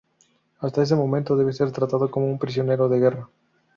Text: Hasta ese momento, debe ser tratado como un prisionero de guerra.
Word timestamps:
Hasta 0.63 0.81
ese 0.81 0.95
momento, 0.95 1.37
debe 1.37 1.53
ser 1.53 1.71
tratado 1.71 2.09
como 2.09 2.25
un 2.25 2.39
prisionero 2.39 2.89
de 2.89 2.97
guerra. 3.01 3.29